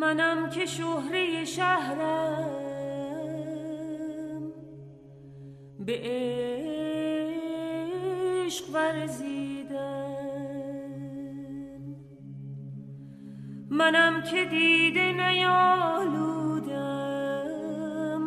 منم 0.00 0.50
که 0.50 0.66
شهره 0.66 1.44
شهرم. 1.44 2.50
به 5.78 6.00
عشق 8.44 8.64
ورزیدم. 8.74 10.10
منم 13.70 14.22
که 14.22 14.44
دیده 14.44 15.12
نیالودم 15.12 16.34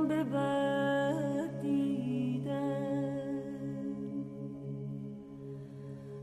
به 0.08 0.24
بد 0.24 1.62
دیدم. 1.62 3.44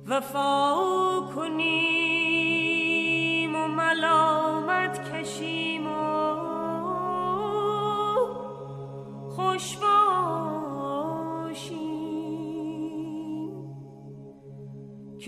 وفا 0.07 0.77
کنیم 1.35 2.00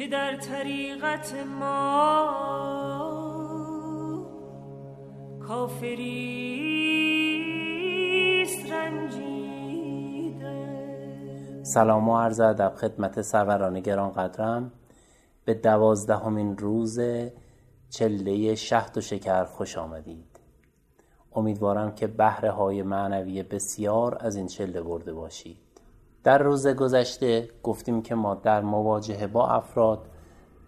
که 0.03 0.09
در 0.09 0.37
طریقت 0.37 1.35
ما 1.61 2.33
رنجیده. 8.71 9.65
سلام 11.63 12.09
و 12.09 12.19
عرض 12.19 12.41
ادب 12.41 12.75
خدمت 12.77 13.23
سروران 13.23 13.81
گرانقدرم. 13.81 14.73
به 15.45 15.55
دوازدهمین 15.55 16.57
روز 16.57 17.01
چله 17.91 18.55
شهد 18.55 18.99
و 18.99 19.01
شکر 19.01 19.45
خوش 19.45 19.79
آمدید. 19.79 20.41
امیدوارم 21.35 21.95
که 21.95 22.07
بهره 22.07 22.51
های 22.51 22.83
معنوی 22.83 23.43
بسیار 23.43 24.19
از 24.21 24.37
این 24.37 24.47
چله 24.47 24.83
برده 24.83 25.13
باشید. 25.13 25.72
در 26.25 26.39
روز 26.39 26.67
گذشته 26.67 27.49
گفتیم 27.63 28.03
که 28.03 28.15
ما 28.15 28.35
در 28.35 28.61
مواجهه 28.61 29.27
با 29.27 29.49
افراد 29.49 30.07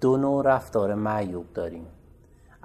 دو 0.00 0.16
نوع 0.16 0.42
رفتار 0.46 0.94
معیوب 0.94 1.52
داریم. 1.54 1.86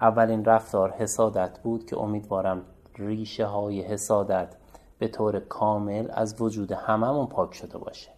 اولین 0.02 0.46
رفتار 0.46 0.92
حسادت 0.92 1.59
بود 1.64 1.86
که 1.86 1.98
امیدوارم 1.98 2.62
ریشه 2.96 3.46
های 3.46 3.81
حسادت 3.81 4.56
به 5.00 5.08
طور 5.08 5.40
کامل 5.40 6.08
از 6.14 6.42
وجود 6.42 6.72
هممون 6.72 7.28
پاک 7.28 7.54
شده 7.54 7.78
باشه. 7.78 8.12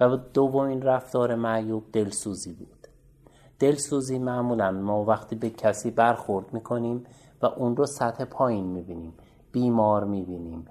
و 0.00 0.16
دومین 0.16 0.82
رفتار 0.82 1.34
معیوب 1.34 1.84
دلسوزی 1.92 2.52
بود. 2.52 2.86
دلسوزی 3.58 4.18
معمولا 4.18 4.70
ما 4.70 5.04
وقتی 5.04 5.36
به 5.36 5.50
کسی 5.50 5.90
برخورد 5.90 6.54
می‌کنیم 6.54 7.04
و 7.42 7.46
اون 7.46 7.76
رو 7.76 7.86
سطح 7.86 8.24
پایین 8.24 8.64
می‌بینیم 8.64 9.14
بیمار 9.52 10.04
می‌بینیم 10.04 10.64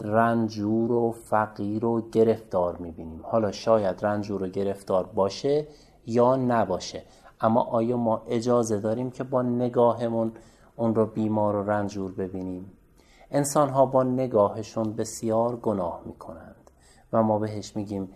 رنجور 0.00 0.92
و 0.92 1.12
فقیر 1.12 1.84
و 1.84 2.10
گرفتار 2.10 2.76
می‌بینیم. 2.76 3.20
حالا 3.24 3.52
شاید 3.52 4.04
رنجور 4.04 4.42
و 4.42 4.46
گرفتار 4.46 5.06
باشه 5.06 5.66
یا 6.06 6.36
نباشه. 6.36 7.02
اما 7.40 7.62
آیا 7.62 7.96
ما 7.96 8.22
اجازه 8.26 8.80
داریم 8.80 9.10
که 9.10 9.24
با 9.24 9.42
نگاهمون 9.42 10.32
اون 10.76 10.94
رو 10.94 11.06
بیمار 11.06 11.56
و 11.56 11.70
رنجور 11.70 12.12
ببینیم؟ 12.12 12.72
انسان 13.30 13.68
ها 13.68 13.86
با 13.86 14.02
نگاهشون 14.02 14.92
بسیار 14.92 15.56
گناه 15.56 16.02
می‌کنند 16.06 16.70
و 17.12 17.22
ما 17.22 17.38
بهش 17.38 17.76
میگیم 17.76 18.08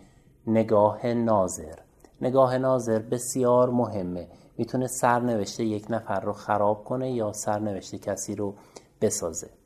نگاه 0.47 1.07
ناظر. 1.07 1.79
نگاه 2.21 2.59
ناظر 2.59 2.99
بسیار 2.99 3.71
مهمه. 3.71 4.29
می‌تونه 4.59 4.87
سرنوشته 4.87 5.65
یک 5.65 5.87
نفر 5.91 6.21
رو 6.21 6.33
خراب 6.33 6.85
کنه 6.85 7.11
یا 7.11 7.33
سرنوشته 7.33 7.99
کسی 7.99 8.35
رو 8.35 8.55
بسازه. 9.01 9.60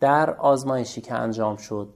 در 0.00 0.30
آزمایشی 0.30 1.00
که 1.00 1.14
انجام 1.14 1.56
شد 1.56 1.88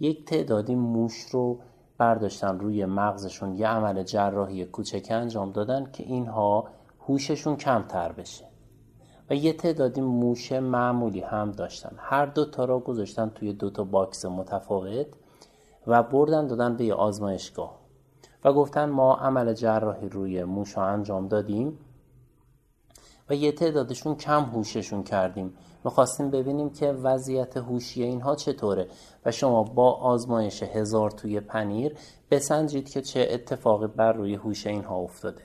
یک 0.00 0.24
تعدادی 0.24 0.74
موش 0.74 1.20
رو 1.30 1.60
برداشتن 1.98 2.58
روی 2.58 2.84
مغزشون 2.84 3.54
یه 3.54 3.68
عمل 3.68 4.02
جراحی 4.02 4.64
کوچک 4.64 5.06
انجام 5.10 5.52
دادن 5.52 5.90
که 5.92 6.02
اینها 6.02 6.68
هوششون 7.08 7.56
کمتر 7.56 8.12
بشه. 8.12 8.44
و 9.30 9.34
یه 9.34 9.52
تعدادی 9.52 10.00
موش 10.00 10.52
معمولی 10.52 11.20
هم 11.20 11.52
داشتن. 11.52 11.96
هر 11.98 12.26
دو 12.26 12.44
تا 12.44 12.64
را 12.64 12.78
گذاشتن 12.78 13.28
توی 13.28 13.52
دو 13.52 13.70
تا 13.70 13.84
box 13.84 14.24
متفاوت 14.24 15.06
و 15.86 16.02
بردن 16.02 16.46
دادن 16.46 16.76
به 16.76 16.84
یه 16.84 16.94
آزمایشگاه. 16.94 17.80
و 18.44 18.52
گفتن 18.52 18.84
ما 18.84 19.14
عمل 19.14 19.52
جراحی 19.52 20.08
روی 20.08 20.44
موش 20.44 20.74
ها 20.74 20.84
انجام 20.84 21.28
دادیم 21.28 21.78
و 23.30 23.34
یه 23.34 23.52
تعدادشون 23.52 24.14
کم 24.14 24.42
هوششون 24.42 25.02
کردیم. 25.02 25.52
می‌خواستیم 25.84 26.30
ببینیم 26.30 26.70
که 26.70 26.92
وضعیت 26.92 27.56
هوشی 27.56 28.02
اینها 28.02 28.34
چطوره 28.34 28.88
و 29.24 29.30
شما 29.30 29.62
با 29.62 29.92
آزمایش 29.92 30.62
هزارتوی 30.62 31.40
پنیر 31.40 31.96
بسنجید 32.30 32.88
که 32.88 33.02
چه 33.02 33.28
اتفاقی 33.30 33.86
بر 33.86 34.12
روی 34.12 34.34
هوش 34.34 34.66
اینها 34.66 34.96
افتاده. 34.96 35.42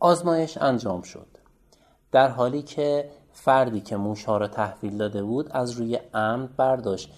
آزمایش 0.00 0.58
انجام 0.58 1.02
شد. 1.02 1.26
در 2.12 2.28
حالی 2.28 2.62
که 2.62 3.10
فردی 3.32 3.80
که 3.80 3.96
موش 3.96 4.24
ها 4.24 4.36
را 4.36 4.48
تحویل 4.48 4.96
داده 4.96 5.22
بود 5.22 5.48
از 5.50 5.70
روی 5.70 5.98
عمد 6.14 6.56
برداشت 6.56 7.10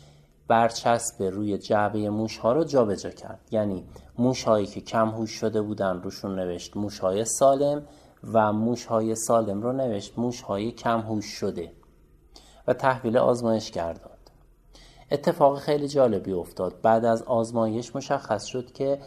برچسب 0.48 1.22
روی 1.22 1.58
جعبه 1.58 2.10
موش 2.10 2.38
ها 2.38 2.52
رو 2.52 2.64
جابجا 2.64 3.10
کرد. 3.10 3.40
یعنی 3.50 3.84
موش 4.18 4.44
هایی 4.44 4.66
که 4.66 4.80
کم 4.80 5.08
هوش 5.08 5.30
شده 5.30 5.62
بودن 5.62 6.02
روشون 6.02 6.38
نوشت 6.38 6.76
موش 6.76 6.98
های 6.98 7.24
سالم 7.24 7.82
و 8.32 8.52
موش 8.52 8.84
های 8.84 9.14
سالم 9.14 9.62
رو 9.62 9.72
نوشت 9.72 10.18
موش 10.18 10.42
های 10.42 10.72
کم 10.72 11.00
هوش 11.00 11.26
شده. 11.26 11.72
و 12.66 12.72
تحویل 12.72 13.18
آزمایش 13.18 13.68
داد 13.68 14.20
اتفاق 15.12 15.58
خیلی 15.58 15.88
جالبی 15.88 16.32
افتاد. 16.32 16.80
بعد 16.82 17.04
از 17.04 17.22
آزمایش 17.22 17.96
مشخص 17.96 18.44
شد 18.44 18.72
که 18.72 18.98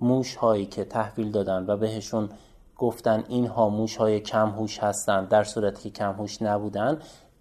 موش 0.00 0.34
هایی 0.34 0.66
که 0.66 0.84
تحویل 0.84 1.30
دادن 1.30 1.64
و 1.66 1.76
بهشون 1.76 2.28
گفتن 2.76 3.24
اینها 3.28 3.68
موش 3.68 3.96
های 3.96 4.20
کم 4.20 4.48
هوش 4.48 4.78
هستند 4.78 5.28
در 5.28 5.44
صورتی 5.44 5.90
که 5.90 5.98
کم 5.98 6.12
هوش 6.12 6.42
نبودن 6.42 6.98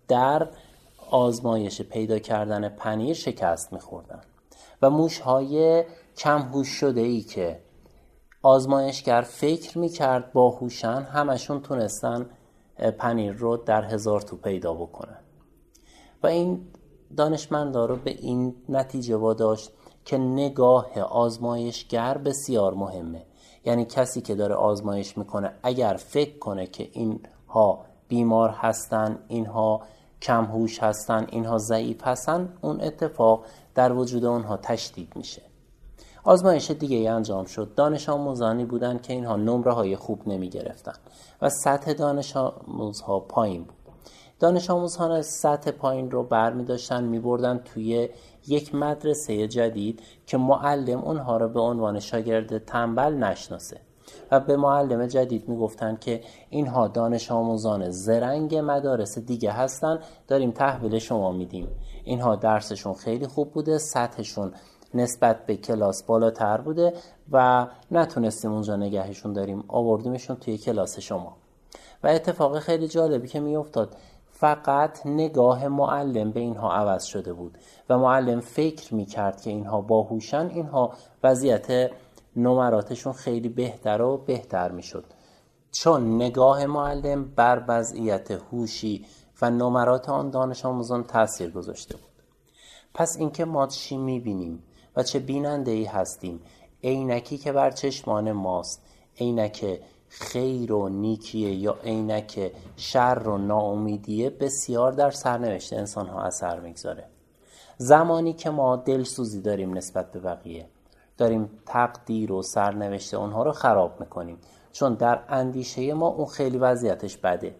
در 0.07 0.47
آزمایش 1.11 1.81
پیدا 1.81 2.19
کردن 2.19 2.69
پنیر 2.69 3.13
شکست 3.13 3.73
میخوردن. 3.73 4.21
و 4.81 4.89
موش 4.89 5.19
های 5.19 5.83
کم 6.17 6.41
هوش 6.41 6.67
شده 6.67 7.01
ای 7.01 7.21
که 7.21 7.59
آزمایشگر 8.41 9.21
فکر 9.21 9.77
می‌کرد 9.77 10.33
با 10.33 10.49
هوشن 10.49 11.01
همشون 11.01 11.61
تونستن 11.61 12.25
پنیر 12.97 13.33
رو 13.33 13.57
در 13.57 13.83
هزار 13.83 14.21
تو 14.21 14.35
پیدا 14.35 14.73
بکنن. 14.73 15.17
و 16.23 16.27
این 16.27 16.61
دانشمندا 17.17 17.85
رو 17.85 17.95
به 17.95 18.11
این 18.11 18.55
نتیجه 18.69 19.15
واداشت 19.15 19.71
که 20.05 20.17
نگاه 20.17 20.99
آزمایشگر 20.99 22.17
بسیار 22.17 22.73
مهمه. 22.73 23.25
یعنی 23.65 23.85
کسی 23.85 24.21
که 24.21 24.35
داره 24.35 24.55
آزمایش 24.55 25.17
می‌کنه 25.17 25.51
اگر 25.63 25.93
فکر 25.93 26.37
کنه 26.37 26.67
که 26.67 26.89
اینها 26.91 27.85
بیمار 28.07 28.49
هستن 28.49 29.19
اینها 29.27 29.81
کم 30.21 30.45
هوش 30.45 30.83
هستن 30.83 31.27
اینها 31.29 31.57
ضعیف 31.57 32.07
هستن 32.07 32.53
اون 32.61 32.81
اتفاق 32.81 33.45
در 33.75 33.93
وجود 33.93 34.25
اونها 34.25 34.57
تشدید 34.57 35.13
میشه. 35.15 35.41
آزمایش 36.23 36.71
دیگه 36.71 36.97
ای 36.97 37.07
انجام 37.07 37.45
شد. 37.45 37.75
دانش 37.75 38.09
آموزانی 38.09 38.65
بودن 38.65 38.97
که 38.97 39.13
اینها 39.13 39.35
نمره 39.35 39.73
های 39.73 39.95
خوب 39.95 40.27
نمی 40.27 40.49
گرفتن 40.49 40.95
و 41.41 41.49
سطح 41.49 41.93
دانش 41.93 42.37
آموزها 42.37 43.19
پایین 43.19 43.63
بود. 43.63 43.78
دانش 44.39 44.69
آموزان 44.69 45.21
سطح 45.21 45.71
پایین 45.71 46.11
رو 46.11 46.23
بر 46.23 46.53
می 46.53 46.63
داشتن 46.63 47.03
می 47.03 47.19
بردن 47.19 47.57
توی 47.57 48.09
یک 48.47 48.75
مدرسه 48.75 49.47
جدید 49.47 50.01
که 50.25 50.37
معلم 50.37 50.99
اونها 50.99 51.37
رو 51.37 51.49
به 51.49 51.59
عنوان 51.59 51.99
شاگرد 51.99 52.57
تنبل 52.57 53.13
نشناسه. 53.13 53.81
و 54.31 54.39
به 54.39 54.57
معلم 54.57 55.07
جدید 55.07 55.49
می‌گفتن 55.49 55.95
که 55.95 56.21
اینها 56.49 56.87
دانش 56.87 57.31
آموزان 57.31 57.89
زرنگ 57.89 58.55
مدارس 58.55 59.19
دیگه 59.19 59.51
هستن 59.51 59.99
داریم 60.27 60.51
تحویل 60.51 60.99
شما 60.99 61.31
میدیم 61.31 61.67
اینها 62.03 62.35
درسشون 62.35 62.93
خیلی 62.93 63.27
خوب 63.27 63.51
بوده 63.51 63.77
سطحشون 63.77 64.53
نسبت 64.93 65.45
به 65.45 65.55
کلاس 65.55 66.03
بالاتر 66.03 66.57
بوده 66.57 66.93
و 67.31 67.67
نتونستیم 67.91 68.51
اونجا 68.51 68.75
نگهشون 68.75 69.33
داریم. 69.33 69.63
آوردیمشون 69.67 70.35
توی 70.35 70.57
کلاس 70.57 70.99
شما. 70.99 71.37
و 72.03 72.07
اتفاق 72.07 72.59
خیلی 72.59 72.87
جالبی 72.87 73.27
که 73.27 73.39
میافتاد 73.39 73.95
فقط 74.39 75.05
نگاه 75.05 75.67
معلم 75.67 76.31
به 76.31 76.39
اینها 76.39 76.73
عوض 76.73 77.03
شده 77.03 77.33
بود 77.33 77.57
و 77.89 77.97
معلم 77.97 78.39
فکر 78.39 78.93
می‌کرد 78.93 79.41
که 79.41 79.49
اینها 79.49 79.81
باهوشن 79.81 80.47
اینها 80.47 80.93
وضعیت 81.23 81.91
نمراتشون 82.35 83.13
خیلی 83.13 83.49
بهتر 83.49 84.01
و 84.01 84.17
بهتر 84.17 84.71
می‌شد. 84.71 85.05
چون 85.71 86.15
نگاه 86.15 86.65
معلم 86.65 87.25
بر 87.25 87.63
وضعیت 87.67 88.31
هوشی 88.31 89.05
و 89.41 89.49
نمرات 89.49 90.09
آن 90.09 90.29
دانش 90.29 90.65
آموزان 90.65 91.03
تاثیر 91.03 91.51
گذاشته 91.51 91.97
بود. 91.97 92.23
پس 92.93 93.17
اینکه 93.17 93.45
ما 93.45 93.67
چی 93.67 93.97
می‌بینیم 93.97 94.63
و 94.95 95.03
چه 95.03 95.19
بیننده 95.19 95.71
ای 95.71 95.85
هستیم 95.85 96.41
عینکی 96.83 97.37
که 97.37 97.51
بر 97.51 97.71
چشمان 97.71 98.31
ماست 98.31 98.85
عینک 99.19 99.79
خیر 100.09 100.73
و 100.73 100.89
نیکیه 100.89 101.55
یا 101.55 101.77
عینک 101.83 102.51
شر 102.75 103.27
و 103.27 103.37
ناامیدیه 103.37 104.29
بسیار 104.29 104.91
در 104.91 105.11
سرنوشت 105.11 105.73
انسان 105.73 106.07
ها 106.07 106.21
اثر 106.21 106.59
می‌گذاره. 106.59 107.05
زمانی 107.77 108.33
که 108.33 108.49
ما 108.49 108.75
دلسوزی 108.75 109.41
داریم 109.41 109.77
نسبت 109.77 110.11
به 110.11 110.19
بقیه 110.19 110.65
داریم 111.17 111.49
تقدیر 111.65 112.31
و 112.31 112.41
سرنوشت 112.41 113.13
اونها 113.13 113.43
رو 113.43 113.51
خراب 113.51 113.99
می‌کنیم 113.99 114.37
چون 114.71 114.93
در 114.93 115.23
اندیشه 115.29 115.93
ما 115.93 116.07
اون 116.07 116.25
خیلی 116.25 116.57
وضعیتش 116.57 117.17
بده. 117.17 117.55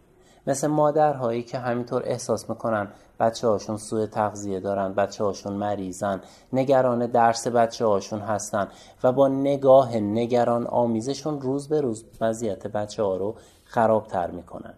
مثل 0.48 0.68
مادرهایی 0.68 1.44
که 1.44 1.58
همینطور 1.58 2.04
احساس 2.06 2.50
می‌کنن 2.50 2.88
بچه 3.20 3.48
هاشون 3.48 3.78
سوء 3.78 4.06
تغذیه 4.06 4.60
دارن 4.60 4.94
بچه 4.94 5.24
هاشون 5.24 5.54
مریضن 5.54 6.22
نگران 6.54 7.06
درس 7.06 7.48
بچه 7.48 7.86
هاشون 7.86 8.20
هستن 8.20 8.68
و 9.04 9.12
با 9.12 9.28
نگاه 9.28 9.98
نگران 9.98 10.68
آمیزشون 10.68 11.42
روز 11.42 11.68
به 11.68 11.82
روز 11.82 12.06
وضعیت 12.22 12.68
بچه 12.68 13.04
ها 13.04 13.16
رو 13.18 13.36
خرابتر 13.64 14.32
می‌کنن. 14.32 14.74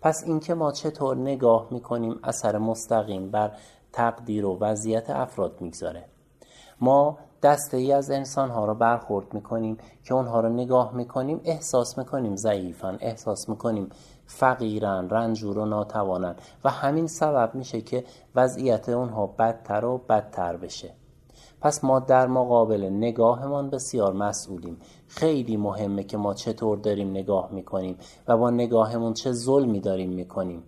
پس 0.00 0.22
اینکه 0.26 0.54
ما 0.54 0.72
چطور 0.72 1.16
نگاه 1.16 1.66
می‌کنیم 1.70 2.20
اثر 2.24 2.58
مستقیم 2.58 3.30
بر 3.30 3.52
تقدیر 3.92 4.46
و 4.46 4.58
وضعیت 4.60 5.10
افراد 5.10 5.60
می‌گذاره. 5.60 6.04
ما 6.80 7.18
دسته 7.42 7.76
ای 7.76 7.92
از 7.92 8.10
انسان 8.10 8.50
ها 8.50 8.64
رو 8.64 8.74
برخورد 8.74 9.34
می‌کنیم 9.34 9.78
که 10.04 10.14
اونها 10.14 10.40
رو 10.40 10.48
نگاه 10.48 10.94
می‌کنیم 10.94 11.40
احساس 11.44 11.98
می‌کنیم 11.98 12.36
ضعیفن 12.36 12.98
احساس 13.00 13.48
می‌کنیم 13.48 13.90
فقیرن 14.30 15.08
رنجور 15.10 15.58
و 15.58 15.64
ناتوانن 15.64 16.34
و 16.64 16.70
همین 16.70 17.06
سبب 17.06 17.54
میشه 17.54 17.80
که 17.80 18.04
وضعیت 18.34 18.88
اونها 18.88 19.26
بدتر 19.26 19.84
و 19.84 19.98
بدتر 19.98 20.56
بشه. 20.56 20.90
پس 21.60 21.84
ما 21.84 22.00
در 22.00 22.26
مقابل 22.26 22.84
نگاهمان 22.92 23.70
بسیار 23.70 24.12
مسئولیم. 24.12 24.76
خیلی 25.06 25.56
مهمه 25.56 26.04
که 26.04 26.16
ما 26.16 26.34
چطور 26.34 26.78
داریم 26.78 27.10
نگاه 27.10 27.52
می‌کنیم 27.52 27.98
و 28.28 28.36
با 28.36 28.50
نگاهمون 28.50 29.14
چه 29.14 29.32
ظلمی 29.32 29.80
داریم 29.80 30.10
می‌کنیم. 30.10 30.62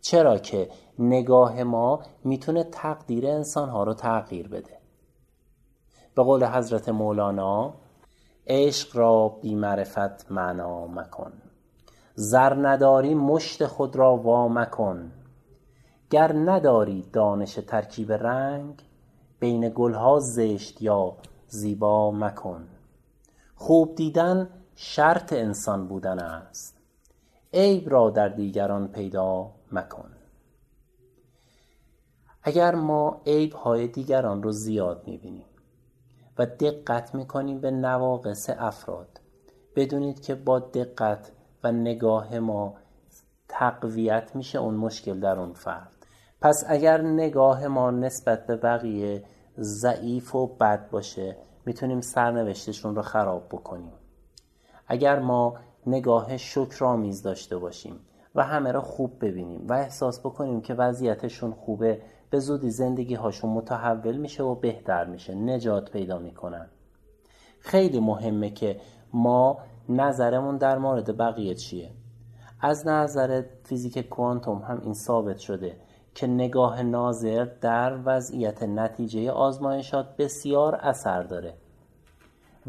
چرا 0.00 0.38
که 0.38 0.70
نگاه 0.98 1.62
ما 1.62 2.00
می‌تونه 2.24 2.64
تقدیر 2.64 3.26
انسانها 3.26 3.84
رو 3.84 3.94
تغییر 3.94 4.48
بده. 4.48 4.78
به 6.14 6.22
قول 6.22 6.44
حضرت 6.44 6.88
مولانا 6.88 7.74
عشق 8.46 8.96
را 8.96 9.28
بی 9.28 9.54
معرفت 9.54 10.32
معنا 10.32 10.86
مکن. 10.86 11.32
زر 12.14 12.68
نداری 12.68 13.14
مشت 13.14 13.66
خود 13.66 13.96
را 13.96 14.16
وا 14.16 14.48
مکن. 14.48 15.12
گر 16.10 16.32
نداری 16.32 17.02
دانش 17.12 17.54
ترکیب 17.54 18.12
رنگ 18.12 18.82
بین 19.40 19.72
گلها 19.74 20.18
زشت 20.18 20.82
یا 20.82 21.16
زیبا 21.48 22.10
مکن. 22.10 22.68
خوب 23.54 23.94
دیدن 23.94 24.48
شرط 24.74 25.32
انسان 25.32 25.88
بودن 25.88 26.18
است. 26.18 26.78
عیب 27.52 27.90
را 27.90 28.10
در 28.10 28.28
دیگران 28.28 28.88
پیدا 28.88 29.50
مکن. 29.72 30.10
اگر 32.42 32.74
ما 32.74 33.20
عیب 33.26 33.52
های 33.52 33.88
دیگران 33.88 34.42
رو 34.42 34.52
زیاد 34.52 35.02
می‌بینیم 35.06 35.46
و 36.38 36.46
دقت 36.46 37.14
می‌کنیم 37.14 37.60
به 37.60 37.70
نواقص 37.70 38.50
افراد 38.58 39.20
بدونید 39.76 40.22
که 40.22 40.34
با 40.34 40.58
دقت 40.58 41.30
و 41.64 41.72
نگاه 41.72 42.38
ما 42.38 42.74
تقویت 43.48 44.36
میشه 44.36 44.58
اون 44.58 44.74
مشکل 44.74 45.20
در 45.20 45.38
اون 45.38 45.52
فرد. 45.52 46.06
پس 46.40 46.64
اگر 46.68 47.00
نگاه 47.00 47.66
ما 47.66 47.90
نسبت 47.90 48.46
به 48.46 48.56
بقیه 48.56 49.24
ضعیف 49.58 50.34
و 50.34 50.46
بد 50.46 50.90
باشه 50.90 51.36
می‌تونیم 51.66 52.00
سرنوشتشون 52.00 52.96
رو 52.96 53.02
خراب 53.02 53.48
بکنیم. 53.48 53.92
اگر 54.88 55.18
ما 55.18 55.54
نگاه 55.86 56.36
شکرآمیز 56.36 57.22
داشته 57.22 57.58
باشیم 57.58 58.00
و 58.34 58.42
همه 58.42 58.72
را 58.72 58.80
خوب 58.80 59.24
ببینیم 59.24 59.66
و 59.68 59.72
احساس 59.72 60.20
بکنیم 60.20 60.60
که 60.60 60.74
وضعیتشون 60.74 61.52
خوبه 61.52 62.02
به 62.30 62.38
زودی 62.38 62.70
زندگی 62.70 63.14
هاشون 63.14 63.50
متحول 63.50 64.16
میشه 64.16 64.42
و 64.42 64.54
بهتر 64.54 65.04
میشه 65.04 65.34
نجات 65.34 65.90
پیدا 65.90 66.18
می‌کنن. 66.18 66.68
خیلی 67.60 68.00
مهمه 68.00 68.50
که 68.50 68.80
ما 69.12 69.58
نظرمون 69.88 70.56
در 70.56 70.78
مورد 70.78 71.16
بقیه 71.16 71.54
چیه؟ 71.54 71.90
از 72.60 72.86
نظر 72.86 73.42
فیزیک 73.64 73.98
کوانتوم 73.98 74.58
هم 74.58 74.80
این 74.84 74.94
ثابت 74.94 75.38
شده 75.38 75.76
که 76.14 76.26
نگاه 76.26 76.82
ناظر 76.82 77.44
در 77.60 77.98
وضعیت 78.04 78.62
نتیجه 78.62 79.30
آزمایشات 79.30 80.16
بسیار 80.16 80.74
اثر 80.74 81.22
داره 81.22 81.54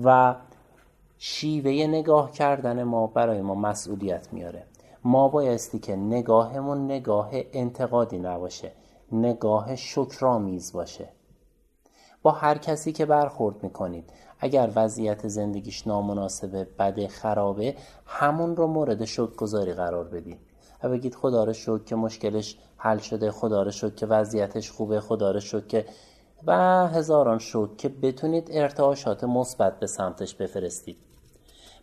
و 0.04 0.36
شیوه 1.18 1.88
نگاه 1.88 2.32
کردن 2.32 2.84
ما 2.84 3.08
برای 3.08 3.42
ما 3.42 3.56
مسئولیت 3.56 4.34
میاره. 4.34 4.64
ما 5.04 5.28
بایستی 5.28 5.80
که 5.80 5.96
نگاهمون 5.96 6.86
نگاه 6.86 7.30
انتقادی 7.32 8.20
نباشه 8.20 8.72
نگاه 9.12 9.76
شکرآمیز 9.76 10.74
باشه. 10.74 11.10
با 12.22 12.32
هر 12.32 12.58
کسی 12.58 12.92
که 12.92 13.06
برخورد 13.06 13.64
می‌کنید 13.64 14.10
اگر 14.46 14.72
وضعیت 14.76 15.28
زندگیش 15.28 15.88
نامناسبه 15.88 16.68
بده 16.80 17.08
خرابه 17.08 17.76
همون 18.06 18.56
رو 18.56 18.68
مورد 18.68 19.06
شکرگزاری 19.06 19.74
قرار 19.74 20.04
بدید 20.04 20.40
و 20.84 20.90
بگید 20.90 21.16
خدا 21.16 21.44
رو 21.44 21.54
شکر 21.54 21.84
که 21.84 21.96
مشکلش 21.96 22.58
حل 22.78 22.98
شده 22.98 23.32
خدا 23.32 23.64
رو 23.64 23.72
شکر 23.72 23.96
که 23.96 24.06
وضعیتش 24.06 24.72
خوبه 24.72 25.00
خدا 25.00 25.32
رو 25.32 25.40
شکر 25.40 25.68
که 25.68 25.86
و 26.48 26.54
هزاران 26.88 27.40
شکر 27.40 27.76
که 27.78 27.90
بتونید 27.90 28.48
ارتعاشات 28.52 29.24
مثبت 29.24 29.80
به 29.80 29.88
سمتش 29.88 30.36
بفرستید. 30.36 30.98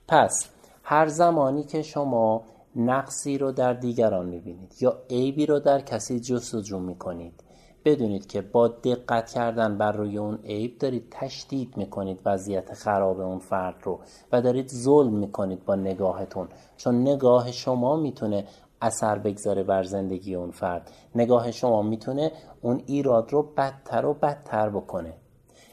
پس 0.08 0.48
هر 0.82 1.06
زمانی 1.06 1.62
که 1.62 1.82
شما 1.82 2.42
نقصی 2.76 3.38
رو 3.38 3.52
در 3.52 3.72
دیگران 3.72 4.26
می‌بینید 4.26 4.74
یا 4.80 4.98
عیبی 5.10 5.46
رو 5.46 5.58
در 5.58 5.80
کسی 5.80 6.20
جستجو 6.20 6.78
می‌کنید 6.78 7.42
بدونید 7.84 8.26
که 8.26 8.40
با 8.43 8.69
دقت 8.69 9.31
کردن 9.31 9.79
بر 9.79 9.93
روی 9.93 10.19
اون 10.19 10.38
عیب 10.44 10.79
دارید 10.79 11.06
تشدید 11.11 11.76
می‌کنید 11.76 12.20
وضعیت 12.26 12.75
خراب 12.75 13.20
اون 13.20 13.38
فرد 13.38 13.75
رو 13.82 14.00
و 14.32 14.43
دارید 14.43 14.69
ظلم 14.69 15.12
می‌کنید 15.12 15.64
با 15.64 15.75
نگاهتون. 15.75 16.49
چون 16.76 17.02
نگاه 17.02 17.52
شما 17.52 17.96
می‌تونه 17.96 18.44
اثر 18.82 19.19
بگذاره 19.19 19.62
بر 19.62 19.82
زندگی 19.82 20.34
اون 20.34 20.50
فرد. 20.50 20.90
نگاه 21.14 21.50
شما 21.50 21.82
می‌تونه 21.82 22.32
اون 22.61 22.82
ایراد 22.87 23.32
رو 23.32 23.43
بدتر 23.43 24.06
و 24.06 24.14
بدتر 24.14 24.70
بکنه. 24.70 25.14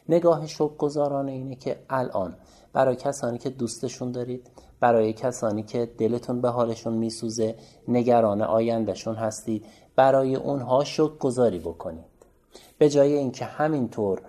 نگاه 0.09 0.47
شکرگزارانه 0.47 1.31
اینه 1.31 1.55
که 1.55 1.79
الان 1.89 2.35
برای 2.73 2.95
کسانی 2.95 3.37
که 3.37 3.49
دوستشون 3.49 4.11
دارید 4.11 4.49
برای 4.79 5.13
کسانی 5.13 5.63
که 5.63 5.89
دلتون 5.97 6.41
به 6.41 6.49
حالشون 6.49 6.93
میسوزه 6.93 7.55
نگران 7.87 8.41
آیندهشون 8.41 9.15
هستید. 9.15 9.65
برای 9.99 10.35
اونها 10.35 10.83
شک 10.83 11.17
گذاری 11.19 11.59
بکنید. 11.59 12.05
به 12.77 12.89
جای 12.89 13.13
اینکه 13.13 13.45
همینطور 13.45 14.21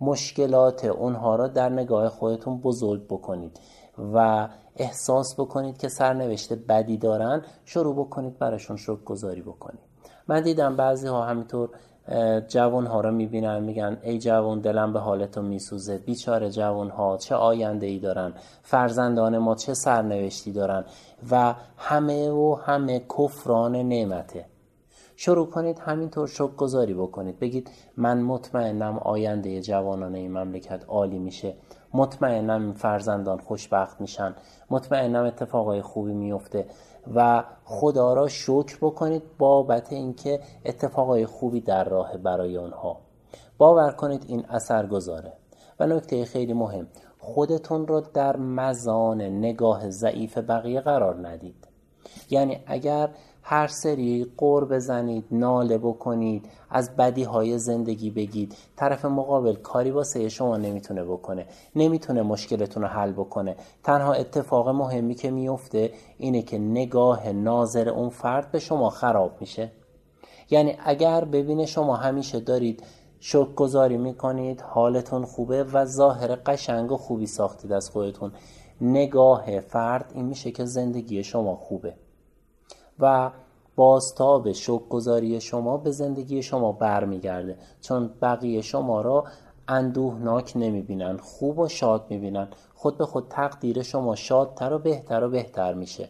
مشکلات 0.00 0.84
اونها 0.84 1.36
را 1.36 1.48
در 1.48 1.68
نگاه 1.68 2.08
خودتون 2.08 2.58
بزرگ 2.60 3.06
بکنید 3.06 3.60
و 4.14 4.48
احساس 4.76 5.34
بکنید 5.40 5.78
که 5.78 5.88
سرنوشت 5.88 6.52
بدی 6.52 6.96
دارن 6.96 7.42
شروع 7.64 7.94
بکنید 7.94 8.38
براشون 8.38 8.76
شک 8.76 9.04
گذاری 9.04 9.42
بکنید. 9.42 9.80
من 10.28 10.40
دیدم 10.40 10.76
بعضی 10.76 11.08
ها 11.08 11.22
همینطور 11.22 11.70
جوان 12.48 12.86
ها 12.86 13.00
رو 13.00 13.12
می‌بینن 13.12 13.62
میگن 13.62 13.98
ای 14.02 14.18
جوان 14.18 14.60
دلم 14.60 14.92
به 14.92 15.00
حالتون 15.00 15.44
میسوزه 15.44 15.98
بیچاره 15.98 16.50
جوان 16.50 16.90
ها 16.90 17.16
چه 17.16 17.34
آینده 17.34 17.86
ای 17.86 17.98
دارن 17.98 18.32
فرزندان 18.62 19.38
ما 19.38 19.54
چه 19.54 19.74
سرنوشتی 19.74 20.52
دارن 20.52 20.84
و 21.30 21.54
همه 21.76 22.30
و 22.30 22.54
همه 22.54 23.04
کفران 23.18 23.76
نعمته. 23.76 24.57
شروع 25.20 25.46
کنید 25.46 25.78
همینطور 25.78 26.26
شک 26.26 26.56
گذاری 26.56 26.94
بکنید. 26.94 27.38
بگید 27.38 27.70
من 27.96 28.22
مطمئنم 28.22 28.98
آینده 28.98 29.60
جوانان 29.60 30.14
این 30.14 30.38
مملکت 30.38 30.84
عالی 30.88 31.18
میشه. 31.18 31.54
مطمئنم 31.94 32.72
فرزندان 32.72 33.38
خوشبخت 33.38 34.00
میشن. 34.00 34.34
مطمئنم 34.70 35.24
اتفاقای 35.24 35.82
خوبی 35.82 36.12
میفته 36.12 36.66
و 37.14 37.44
خدا 37.64 38.14
را 38.14 38.28
شکر 38.28 38.78
بکنید 38.80 39.22
بابت 39.38 39.92
اینکه 39.92 40.40
اتفاقای 40.64 41.26
خوبی 41.26 41.60
در 41.60 41.84
راه 41.84 42.16
برای 42.16 42.56
اونها 42.56 43.00
باور 43.58 43.90
کنید 43.90 44.24
این 44.28 44.44
اثر 44.48 44.86
گذاره 44.86 45.32
و 45.80 45.86
نکته 45.86 46.24
خیلی 46.24 46.52
مهم 46.52 46.86
خودتون 47.18 47.86
رو 47.86 48.00
در 48.00 48.36
مزان 48.36 49.22
نگاه 49.22 49.90
ضعیف 49.90 50.38
بقیه 50.38 50.80
قرار 50.80 51.28
ندید. 51.28 51.67
یعنی 52.30 52.58
اگر 52.66 53.10
هر 53.42 53.66
سری 53.66 54.32
قور 54.36 54.64
بزنید 54.64 55.24
ناله 55.30 55.78
بکنید 55.78 56.48
از 56.70 56.96
بدی 56.96 57.22
های 57.22 57.58
زندگی 57.58 58.10
بگید 58.10 58.54
طرف 58.76 59.04
مقابل 59.04 59.54
کاری 59.54 59.90
واسه 59.90 60.28
شما 60.28 60.56
نمی‌تونه 60.56 61.04
بکنه 61.04 61.46
نمی‌تونه 61.76 62.22
مشکلتون 62.22 62.82
رو 62.82 62.88
حل 62.88 63.12
بکنه. 63.12 63.56
تنها 63.82 64.12
اتفاق 64.12 64.68
مهمی 64.68 65.14
که 65.14 65.30
میفته 65.30 65.92
اینه 66.18 66.42
که 66.42 66.58
نگاه 66.58 67.32
ناظر 67.32 67.88
اون 67.88 68.08
فرد 68.08 68.50
به 68.50 68.58
شما 68.58 68.90
خراب 68.90 69.36
میشه. 69.40 69.72
یعنی 70.50 70.76
اگر 70.84 71.24
ببینه 71.24 71.66
شما 71.66 71.96
همیشه 71.96 72.40
دارید 72.40 72.82
شک 73.20 73.54
گذاری 73.54 73.96
می‌کنید 73.96 74.60
حالتون 74.60 75.24
خوبه 75.24 75.64
و 75.64 75.84
ظاهر 75.84 76.34
قشنگ 76.46 76.92
و 76.92 76.96
خوبی 76.96 77.26
ساختید 77.26 77.72
از 77.72 77.90
خودتون. 77.90 78.32
نگاه 78.80 79.60
فرد 79.60 80.12
این 80.14 80.24
میشه 80.24 80.50
که 80.50 80.64
زندگی 80.64 81.24
شما 81.24 81.56
خوبه. 81.56 81.94
و 82.98 83.30
بازتاب 83.76 84.52
شکرگزاری 84.52 85.40
شما 85.40 85.76
به 85.76 85.90
زندگی 85.90 86.42
شما 86.42 86.72
برمیگرده. 86.72 87.58
چون 87.80 88.10
بقیه 88.22 88.60
شما 88.60 89.00
را 89.00 89.24
اندوهناک 89.68 90.52
نمی‌بینن 90.56 91.16
خوب 91.16 91.58
و 91.58 91.68
شاد 91.68 92.06
می‌بینن. 92.10 92.48
خود 92.74 92.98
به 92.98 93.06
خود 93.06 93.26
تقدیر 93.30 93.82
شما 93.82 94.14
شادتر 94.14 94.72
و 94.72 94.78
بهتر 94.78 95.24
و 95.24 95.30
بهتر 95.30 95.74
میشه. 95.74 96.08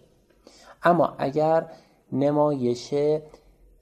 اما 0.83 1.15
اگر 1.19 1.67
نمایش 2.13 2.95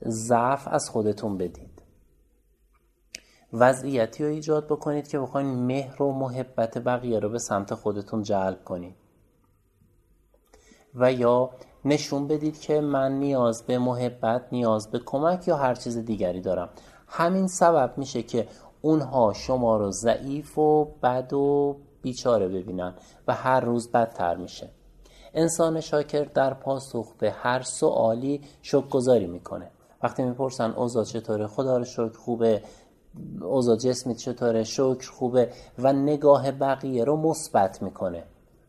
ضعف 0.04 0.68
از 0.68 0.90
خودتون 0.90 1.38
بدید 1.38 1.75
وضعیتی 3.58 4.24
رو 4.24 4.30
ایجاد 4.30 4.66
بکنید 4.66 5.08
که 5.08 5.18
بخواین 5.18 5.46
مهر 5.46 6.02
و 6.02 6.12
محبت 6.12 6.78
بقیه 6.78 7.18
رو 7.18 7.28
به 7.28 7.38
سمت 7.38 7.74
خودتون 7.74 8.22
جلب 8.22 8.64
کنید. 8.64 8.94
و 10.94 11.12
یا 11.12 11.50
نشون 11.84 12.26
بدید 12.26 12.60
که 12.60 12.80
من 12.80 13.12
نیاز 13.12 13.62
به 13.66 13.78
محبت 13.78 14.42
نیاز 14.52 14.90
به 14.90 14.98
کمک 14.98 15.48
یا 15.48 15.56
هر 15.56 15.74
چیز 15.74 15.98
دیگری 15.98 16.40
دارم. 16.40 16.68
همین 17.08 17.46
سبب 17.46 17.94
میشه 17.96 18.22
که 18.22 18.48
اونها 18.82 19.32
شما 19.32 19.76
رو 19.76 19.90
ضعیف 19.90 20.58
و 20.58 20.84
بد 21.02 21.32
و 21.32 21.76
بیچاره 22.02 22.48
ببینن 22.48 22.94
و 23.28 23.34
هر 23.34 23.60
روز 23.60 23.90
بدتر 23.90 24.36
میشه. 24.36 24.70
انسان 25.34 25.80
شاکر 25.80 26.24
در 26.24 26.54
پاسخ 26.54 27.12
به 27.18 27.30
هر 27.30 27.62
سوالی 27.62 28.40
شکرگزاری 28.62 29.26
می‌کنه. 29.26 29.70
وقتی 30.02 30.22
می‌پرسن 30.22 30.70
اوضاع 30.70 31.04
چطوره 31.04 31.46
خدا 31.46 31.78
رو 31.78 31.84
شکر 31.84 32.18
خوبه 32.18 32.62
اوضاع 33.40 33.76
جسمیت 33.76 34.16
چطوره 34.16 34.64
شکر 34.64 35.10
خوبه 35.10 35.50
و 35.78 35.92
نگاه 35.92 36.50
بقیه 36.50 37.04
رو 37.04 37.16
مثبت 37.16 37.82
می‌کنه. 37.82 38.22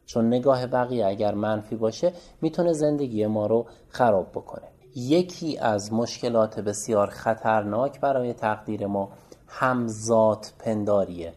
چون 0.06 0.27
نگاه 0.27 0.68
بقیه 0.68 1.06
اگر 1.06 1.34
منفی 1.34 1.75
باشه 1.75 2.13
می‌تونه 2.42 2.74
زندگی 2.74 3.25
ما 3.25 3.48
رو 3.48 3.66
خراب 3.89 4.30
بکنه. 4.32 4.68
یکی 4.96 5.58
از 5.58 5.94
مشکلات 5.94 6.60
بسیار 6.60 7.08
خطرناک 7.08 8.00
برای 8.01 8.34
تقدیر 8.34 8.88
ما 8.88 9.10
همزاد 9.48 10.46
پنداریه. 10.60 11.34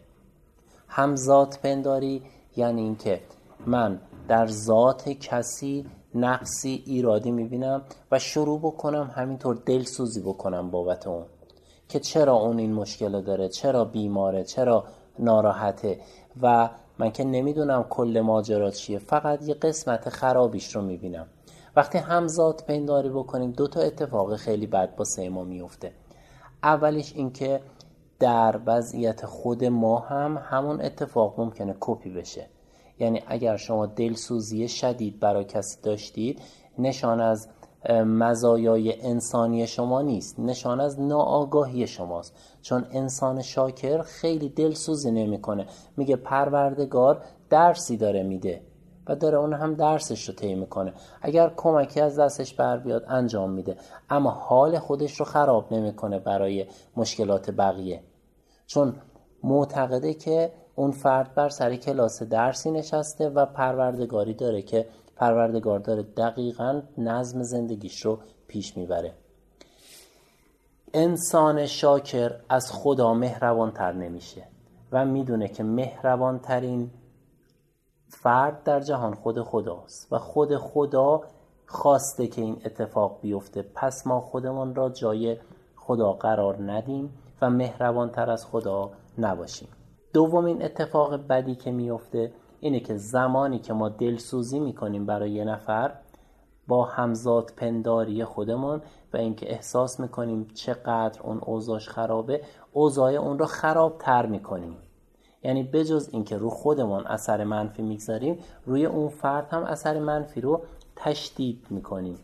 همزاد 0.87 1.59
پنداری 1.63 2.23
یعنی 2.55 2.81
اینکه 2.81 3.21
من 3.65 3.99
در 4.27 4.47
ذات 4.47 5.09
کسی 5.09 5.85
نقصی 6.15 6.83
ایرادی 6.85 7.31
می‌بینم 7.31 7.81
و 8.11 8.19
شروع 8.19 8.59
بکنم 8.59 9.11
همینطور 9.15 9.55
دلسوزی 9.65 10.21
بکنم 10.21 10.71
بابت 10.71 11.07
اون. 11.07 11.25
که 11.91 11.99
چرا 11.99 12.33
اون 12.33 12.59
این 12.59 12.73
مشکل 12.73 13.21
داره 13.21 13.49
چرا 13.49 13.85
بیماره 13.85 14.43
چرا 14.43 14.83
ناراحته 15.19 15.99
و 16.41 16.69
من 16.99 17.11
که 17.11 17.23
نمی‌دونم 17.23 17.85
کل 17.89 18.21
ماجرا 18.23 18.71
چیه. 18.71 18.99
فقط 18.99 19.47
یه 19.47 19.53
قسمت 19.53 20.09
خرابیش 20.09 20.75
رو 20.75 20.81
می‌بینم. 20.81 21.27
وقتی 21.75 21.97
همزاد 21.97 22.63
پنداری 22.67 23.09
بکنیم 23.09 23.51
دو 23.51 23.67
تا 23.67 23.79
اتفاق 23.79 24.35
خیلی 24.35 24.67
بد 24.67 24.95
با 24.95 25.05
ما 25.31 25.43
میفته 25.43 25.91
اولیش 26.63 27.13
اینکه 27.15 27.61
در 28.19 28.59
وضعیت 28.65 29.25
خود 29.25 29.63
ما 29.63 29.99
هم 29.99 30.37
همون 30.37 30.81
اتفاق 30.81 31.39
ممکنه 31.39 31.75
کپی 31.79 32.09
بشه. 32.09 32.47
یعنی 32.99 33.23
اگر 33.27 33.57
شما 33.57 33.85
دلسوزی 33.85 34.67
شدید 34.67 35.19
برای 35.19 35.43
کسی 35.43 35.81
داشتید 35.81 36.41
نشان 36.79 37.21
از 37.21 37.47
مزایای 37.89 39.01
انسانی 39.01 39.67
شما 39.67 40.01
نیست. 40.01 40.39
نشان 40.39 40.79
از 40.79 41.01
ناآگاهی 41.01 41.87
شماست. 41.87 42.35
چون 42.61 42.85
انسان 42.91 43.41
شاکر 43.41 44.01
خیلی 44.01 44.49
دلسوزی 44.49 45.11
نمی‌کنه. 45.11 45.65
میگه 45.97 46.15
پروردگار 46.15 47.23
درسی 47.49 47.97
داره 47.97 48.23
میده 48.23 48.61
و 49.07 49.15
داره 49.15 49.37
اون 49.37 49.53
هم 49.53 49.75
درسش 49.75 50.29
رو 50.29 50.35
طی 50.35 50.55
می‌کنه. 50.55 50.93
اگر 51.21 51.53
کمکی 51.57 52.01
از 52.01 52.19
دستش 52.19 52.53
بر 52.53 52.77
بیاد 52.77 53.05
انجام 53.07 53.51
میده. 53.51 53.75
اما 54.09 54.29
حال 54.29 54.79
خودش 54.79 55.19
رو 55.19 55.25
خراب 55.25 55.73
نمی‌کنه 55.73 56.19
برای 56.19 56.65
مشکلات 56.97 57.51
بقیه. 57.51 58.03
چون 58.67 58.95
معتقده 59.43 60.13
که 60.13 60.51
اون 60.75 60.91
فرد 60.91 61.33
بر 61.35 61.49
سر 61.49 61.75
کلاس 61.75 62.23
درسی 62.23 62.71
نشسته 62.71 63.29
و 63.29 63.45
پروردگاری 63.45 64.33
داره 64.33 64.61
که 64.61 64.87
پروردگار 65.21 65.79
داره 65.79 66.03
دقیقا 66.03 66.81
نظم 66.97 67.43
زندگیش 67.43 68.05
رو 68.05 68.19
پیش 68.47 68.77
می‌بره. 68.77 69.13
انسان 70.93 71.65
شاکر 71.65 72.35
از 72.49 72.71
خدا 72.71 73.13
مهربانتر 73.13 73.91
نمیشه 73.91 74.43
و 74.91 75.05
می‌دونه 75.05 75.47
که 75.47 75.63
مهربانترین 75.63 76.91
فرد 78.07 78.63
در 78.63 78.79
جهان 78.79 79.13
خود 79.13 79.41
خداست 79.41 80.13
و 80.13 80.17
خود 80.17 80.57
خدا 80.57 81.21
خواسته 81.65 82.27
که 82.27 82.41
این 82.41 82.61
اتفاق 82.65 83.19
بیفته. 83.21 83.61
پس 83.75 84.07
ما 84.07 84.21
خودمون 84.21 84.75
را 84.75 84.89
جای 84.89 85.37
خدا 85.75 86.13
قرار 86.13 86.71
ندیم 86.71 87.13
و 87.41 87.49
مهربانتر 87.49 88.29
از 88.29 88.45
خدا 88.45 88.91
نباشیم. 89.17 89.67
دومین 90.13 90.63
اتفاق 90.63 91.27
بدی 91.27 91.55
که 91.55 91.71
میفته 91.71 92.31
اینه 92.63 92.79
که 92.79 92.97
زمانی 92.97 93.59
که 93.59 93.73
ما 93.73 93.89
دلسوزی 93.89 94.59
می‌کنیم 94.59 95.05
برای 95.05 95.31
یه 95.31 95.43
نفر 95.43 95.91
با 96.67 96.85
همزاد 96.85 97.53
پنداری 97.57 98.23
خودمون 98.23 98.81
و 99.13 99.17
اینکه 99.17 99.51
احساس 99.51 99.99
می‌کنیم 99.99 100.47
چقدر 100.53 101.21
اون 101.21 101.39
اوضاش 101.41 101.89
خرابه 101.89 102.41
اوضاع 102.71 103.13
اون 103.13 103.39
رو 103.39 103.45
خراب 103.45 103.97
تر 103.97 104.25
می‌کنیم. 104.25 104.77
یعنی 105.43 105.63
بجز 105.63 106.09
اینکه 106.11 106.37
رو 106.37 106.49
خودمون 106.49 107.07
اثر 107.07 107.43
منفی 107.43 107.81
می‌گذاریم 107.81 108.39
روی 108.65 108.85
اون 108.85 109.09
فرد 109.09 109.47
هم 109.49 109.63
اثر 109.63 109.99
منفی 109.99 110.41
رو 110.41 110.61
تشدید 110.95 111.67
می‌کنیم. 111.69 112.17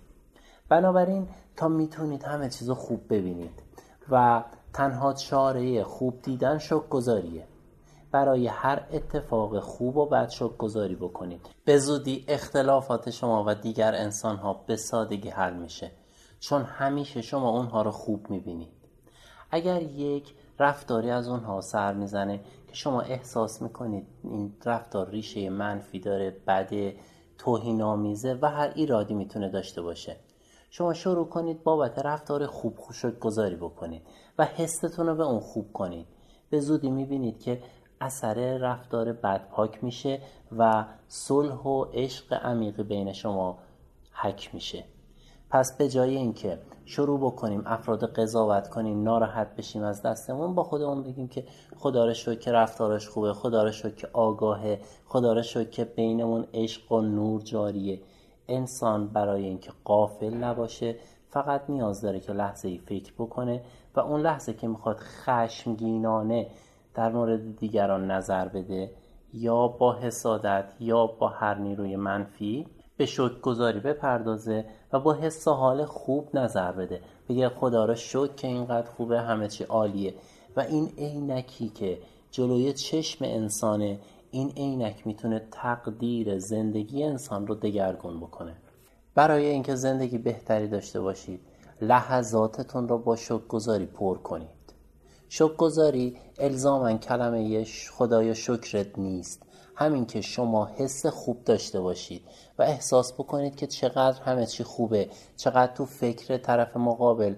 بنابراین 0.70 1.28
تا 1.56 1.68
می‌تونید 1.68 2.24
همه 2.24 2.50
چیز 2.50 2.70
رو 2.70 2.76
خوب 2.76 3.02
ببینید 3.10 3.64
و 4.12 4.44
تنها 4.74 5.14
چاره 5.14 5.84
خوب 5.84 6.22
دیدن 6.22 6.58
شک 6.58 6.90
گذاریه 6.90 7.48
برای 8.12 8.48
هر 8.48 8.88
اتفاق 8.92 9.60
خوب 9.60 9.98
و 9.98 10.06
بد 10.06 10.32
گذاری 10.58 10.96
بکنید. 10.96 11.42
به 11.66 11.78
زودی 11.78 12.26
اختلافات 12.28 13.10
شما 13.10 13.44
و 13.48 13.56
دیگر 13.56 13.96
انسان 13.96 14.36
ها 14.36 14.54
به 14.54 14.76
سادگی 14.76 15.30
حل 15.30 15.54
میشه 15.54 15.92
چون 16.40 16.62
همیشه 16.62 17.22
شما 17.22 17.50
اونها 17.50 17.82
رو 17.82 17.92
خوب 17.92 18.30
می‌بینید. 18.30 18.72
اگر 19.52 19.82
یک 19.82 20.34
رفتاری 20.60 21.10
از 21.10 21.28
اونها 21.28 21.62
سر 21.62 21.94
می‌زنه 21.94 22.38
که 22.68 22.76
شما 22.76 23.02
احساس 23.02 23.62
می‌کنید 23.62 24.08
این 24.24 24.54
رفتار 24.66 25.10
ریشه 25.10 25.50
منفی 25.50 26.00
داره 26.00 26.38
بده 26.48 26.96
توهین 27.38 27.82
آمیزه 27.82 28.40
و 28.42 28.50
هر 28.50 28.72
ایرادی 28.76 29.14
می‌تونه 29.14 29.50
داشته 29.50 29.82
باشه 29.82 30.16
شما 30.70 30.94
شروع 30.94 31.30
کنید 31.30 31.64
بابت 31.64 32.00
رفتار 32.00 32.46
خوب 32.46 32.78
خوشک 32.78 33.20
گذاری 33.20 33.56
بکنید 33.56 34.02
و 34.38 34.46
حستون 34.46 35.08
رو 35.08 35.16
به 35.16 35.24
اون 35.24 35.40
خوب 35.40 35.74
کنید. 35.74 36.08
به 36.50 36.60
زودی 36.60 36.90
می‌بینید 36.90 37.40
که 37.40 37.62
اثر 38.02 38.58
رفتار 38.58 39.14
بد 39.14 39.48
پاک 39.50 39.84
میشه 39.84 40.22
و 40.58 40.86
صلح 41.08 41.56
و 41.56 41.86
عشق 41.94 42.34
عمیقی 42.34 42.84
بین 42.84 43.14
شما 43.14 43.58
حک 44.12 44.50
میشه. 44.54 44.84
پس 45.50 45.78
به 45.78 45.90
جای 45.90 46.16
اینکه 46.16 46.60
شروع 46.86 47.20
بکنیم 47.20 47.64
افراد 47.66 48.14
قضاوت 48.14 48.70
کنیم 48.70 49.04
ناراحت 49.04 49.56
بشیم 49.56 49.84
از 49.84 50.02
دستمون 50.02 50.56
با 50.56 50.64
خودمون 50.64 51.04
بگیم 51.04 51.28
که 51.28 51.44
خدا 51.78 52.14
شکر 52.14 52.36
که 52.36 52.52
رفتارش 52.52 53.08
خوبه 53.08 53.34
خدا 53.34 53.72
شکر 53.72 53.96
که 53.96 54.08
آگاهه 54.14 54.80
خدا 55.06 55.42
شکر 55.42 55.70
که 55.70 55.86
بینمون 55.86 56.48
عشق 56.54 56.92
و 56.92 57.02
نور 57.02 57.42
جاریه. 57.42 58.02
انسان 58.48 59.08
برای 59.08 59.46
اینکه 59.46 59.72
قافل 59.84 60.34
نباشه 60.34 60.96
فقط 61.30 61.70
نیاز 61.70 62.02
داره 62.02 62.20
که 62.20 62.34
لحظه 62.34 62.68
ای 62.68 62.78
فکر 62.78 63.14
بکنه 63.18 63.62
و 63.96 64.00
اون 64.00 64.22
لحظه 64.22 64.54
که 64.54 64.68
می‌خواد 64.68 64.98
خشمگینانه 65.00 66.48
در 66.98 67.12
مورد 67.12 67.56
دیگران 67.56 68.12
نظر 68.12 68.48
بده 68.48 68.92
یا 69.34 69.68
با 69.68 69.94
حسادت 69.94 70.66
یا 70.80 71.08
با 71.08 71.28
هر 71.28 71.56
نیروی 71.56 71.96
منفی 71.96 72.68
به 72.98 73.06
شکر 73.06 73.40
گذاری 73.40 73.80
بپردازه 73.80 74.66
و 74.94 75.00
با 75.00 75.14
حس 75.14 75.48
حال 75.48 75.86
خوب 75.86 76.30
نظر 76.34 76.72
بده. 76.72 77.02
بگه 77.30 77.50
خدا 77.50 77.86
را 77.86 77.96
شکر 77.96 78.34
که 78.36 78.48
اینقدر 78.48 78.88
خوبه 78.88 79.22
همه 79.22 79.48
چی 79.48 79.64
عالیه. 79.64 80.14
و 80.56 80.60
این 80.60 80.90
عینکی 80.98 81.70
که 81.70 81.98
جلوی 82.32 82.74
چشم 82.74 83.26
انسانه 83.26 84.00
این 84.32 84.50
عینک 84.50 85.08
می‌تونه 85.08 85.42
تقدیر 85.52 86.40
زندگی 86.40 87.04
انسان 87.04 87.48
رو 87.48 87.56
دگرگون 87.56 88.20
بکنه. 88.20 88.56
برای 89.16 89.46
اینکه 89.46 89.76
زندگی 89.76 90.18
بهتری 90.18 90.68
داشته 90.68 91.02
باشید 91.02 91.40
لحظاتتون 91.82 92.88
رو 92.88 92.98
با 92.98 93.16
شکرگزاری 93.16 93.86
پر 93.86 94.18
کنید. 94.18 94.57
شکرگزاری 95.30 96.18
الزاما 96.40 96.94
کلمه 96.94 97.66
خدای 97.92 98.36
شکرت 98.36 99.00
نیست. 99.00 99.44
همین 99.76 100.06
که 100.06 100.22
شما 100.22 100.66
حس 100.66 101.06
خوب 101.06 101.44
داشته 101.44 101.80
باشید 101.80 102.22
و 102.60 102.64
احساس 102.64 103.14
بکنید 103.14 103.56
که 103.56 103.68
چقدر 103.68 104.22
همه 104.22 104.46
چی 104.46 104.64
خوبه 104.64 105.10
چقدر 105.36 105.74
تو 105.74 105.86
فکر 105.86 106.38
طرف 106.38 106.78
مقابل 106.78 107.36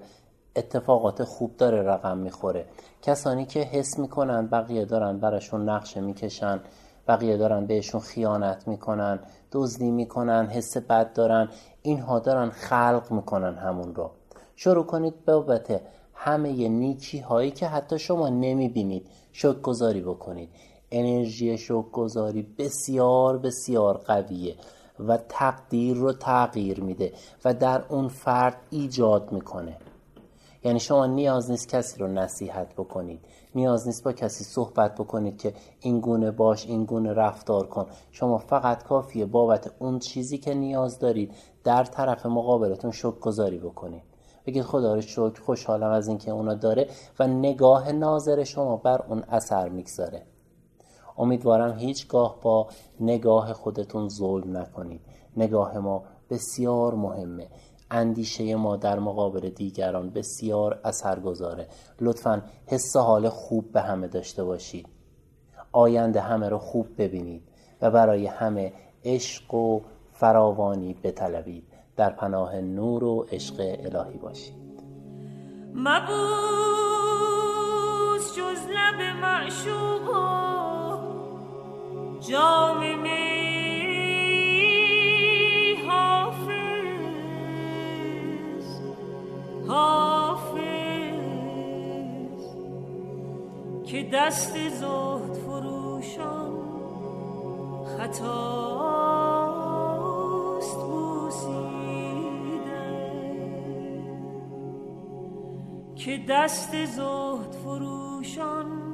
اتفاقات 0.56 1.24
خوب 1.24 1.58
داره 1.58 1.82
رقم 1.82 2.18
می‌خوره. 2.18 2.66
کسانی 3.02 3.46
که 3.46 3.60
حس 3.60 4.00
می‌کنن 4.00 4.48
بقیه 4.48 4.86
دارن 4.86 5.20
براشون 5.20 5.70
نقشه 5.70 6.02
می‌کشن 6.02 6.60
بقیه 7.08 7.38
دارن 7.38 7.66
بهشون 7.66 8.02
خیانت 8.02 8.68
می‌کنن 8.68 9.20
دزدی 9.52 9.92
می‌کنن 9.92 10.48
حس 10.48 10.78
بد 10.78 11.14
دارن 11.14 11.50
اینها 11.82 12.20
دارن 12.20 12.50
خلق 12.50 13.08
می‌کنن 13.12 13.56
همون 13.56 13.96
رو. 13.96 14.12
شروع 14.56 14.86
کنید 14.86 15.26
بابت 15.26 15.82
همه 16.22 16.70
نیکی 16.70 17.20
هایی 17.20 17.52
که 17.52 17.68
حتی 17.68 18.00
شما 18.00 18.30
نمی‌بینید. 18.30 19.08
شک 19.32 19.62
گذاری 19.62 20.02
بکنید. 20.02 20.50
انرژی 20.92 21.58
شک 21.58 21.92
گذاری 21.92 22.42
بسیار 22.42 23.38
بسیار 23.38 23.98
قویه 23.98 24.56
و 25.00 25.18
تقدیر 25.18 25.98
رو 25.98 26.14
تغییر 26.14 26.82
میده 26.82 27.14
و 27.46 27.54
در 27.54 27.84
اون 27.90 28.08
فرد 28.08 28.58
ایجاد 28.70 29.32
می‌کنه. 29.32 29.78
یعنی 30.64 30.80
شما 30.80 31.06
نیاز 31.06 31.52
نیست 31.52 31.70
کسی 31.70 32.00
رو 32.00 32.08
نصیحت 32.08 32.74
بکنید. 32.74 33.20
نیاز 33.56 33.88
نیست 33.88 34.04
با 34.04 34.12
کسی 34.12 34.44
صحبت 34.44 34.96
بکنید 34.96 35.38
که 35.38 35.54
این 35.80 36.00
گونه 36.00 36.32
باش 36.32 36.66
این 36.66 36.86
گونه 36.86 37.14
رفتار 37.14 37.68
کن. 37.68 37.86
شما 38.12 38.38
فقط 38.38 38.84
کافیه 38.84 39.26
بابت 39.26 39.72
اون 39.80 40.00
چیزی 40.00 40.38
که 40.38 40.54
نیاز 40.54 41.00
دارید 41.00 41.36
در 41.64 41.84
طرف 41.84 42.26
مقابلتون 42.26 42.92
گذاری 43.22 43.58
بکنید. 43.58 44.09
بگید 44.50 44.64
خدا 44.64 44.96
رو 44.96 45.02
شکر 45.02 45.42
خوشحالم 45.42 45.92
از 45.92 46.08
اینکه 46.08 46.32
اونا 46.32 46.54
داره 46.54 46.88
و 47.20 47.28
نگاه 47.28 47.92
ناظر 47.92 48.44
شما 48.44 48.78
بر 48.78 49.02
اون 49.02 49.24
اثر 49.30 49.70
می‌گذاره. 49.70 50.26
امیدوارم 51.18 51.78
هیچگاه 51.78 52.40
با 52.42 52.68
نگاه 53.00 53.54
خودتون 53.54 54.10
ظلم 54.10 54.58
نکنید. 54.58 55.02
نگاه 55.38 55.78
ما 55.78 56.04
بسیار 56.30 56.94
مهمه. 56.94 57.48
اندیشه 57.92 58.56
ما 58.56 58.76
در 58.76 59.00
مقابل 59.00 59.50
دیگران 59.50 60.10
بسیار 60.10 60.80
اثرگذاره. 60.84 61.68
لطفا 62.02 62.42
حس 62.68 62.98
حال 62.98 63.30
خوب 63.30 63.72
به 63.72 63.82
همه 63.82 64.08
داشته 64.08 64.44
باشید. 64.44 64.88
آینده 65.72 66.22
همه 66.22 66.50
رو 66.50 66.58
خوب 66.58 66.88
ببینید 66.98 67.44
و 67.82 67.92
برای 67.92 68.26
همه 68.26 68.74
عشق 69.06 69.54
و 69.54 69.80
فراوانی 70.12 70.94
بطلبید. 70.94 71.69
در 72.00 72.10
پناه 72.10 72.56
نور 72.56 73.04
و 73.04 73.26
عشق 73.32 73.56
الهی 73.60 74.18
باشید. 74.18 74.84
مبوس 75.76 76.16
جز 78.38 78.68
لب 78.70 79.02
معشوق 79.22 80.10
جام 82.30 82.84
که 93.86 94.10
دست 94.14 94.70
زهد 94.70 95.09
دست 106.28 106.86
زهد 106.86 107.52
فروشان 107.64 108.90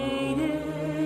이름 0.08 0.97